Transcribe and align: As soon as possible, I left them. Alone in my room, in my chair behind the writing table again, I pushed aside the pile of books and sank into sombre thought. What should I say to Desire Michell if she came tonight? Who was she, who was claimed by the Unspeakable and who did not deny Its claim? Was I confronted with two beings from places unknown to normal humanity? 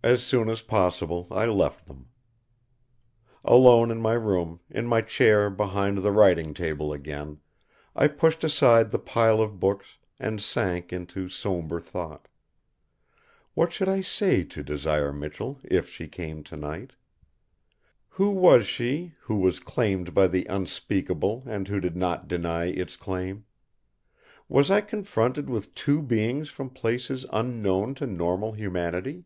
As 0.00 0.22
soon 0.22 0.48
as 0.48 0.62
possible, 0.62 1.26
I 1.28 1.46
left 1.46 1.86
them. 1.88 2.08
Alone 3.44 3.90
in 3.90 4.00
my 4.00 4.12
room, 4.12 4.60
in 4.70 4.86
my 4.86 5.00
chair 5.00 5.50
behind 5.50 5.98
the 5.98 6.12
writing 6.12 6.54
table 6.54 6.92
again, 6.92 7.40
I 7.96 8.06
pushed 8.06 8.44
aside 8.44 8.92
the 8.92 9.00
pile 9.00 9.40
of 9.42 9.58
books 9.58 9.98
and 10.20 10.40
sank 10.40 10.92
into 10.92 11.28
sombre 11.28 11.80
thought. 11.80 12.28
What 13.54 13.72
should 13.72 13.88
I 13.88 14.00
say 14.00 14.44
to 14.44 14.62
Desire 14.62 15.12
Michell 15.12 15.58
if 15.64 15.88
she 15.88 16.06
came 16.06 16.44
tonight? 16.44 16.92
Who 18.10 18.30
was 18.30 18.68
she, 18.68 19.14
who 19.22 19.38
was 19.38 19.58
claimed 19.58 20.14
by 20.14 20.28
the 20.28 20.46
Unspeakable 20.46 21.42
and 21.44 21.66
who 21.66 21.80
did 21.80 21.96
not 21.96 22.28
deny 22.28 22.66
Its 22.66 22.94
claim? 22.94 23.46
Was 24.48 24.70
I 24.70 24.80
confronted 24.80 25.50
with 25.50 25.74
two 25.74 26.00
beings 26.02 26.50
from 26.50 26.70
places 26.70 27.26
unknown 27.32 27.96
to 27.96 28.06
normal 28.06 28.52
humanity? 28.52 29.24